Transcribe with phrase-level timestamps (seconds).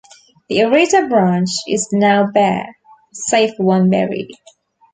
[0.49, 2.75] The arita branch is now bare
[3.13, 4.29] save for one berry.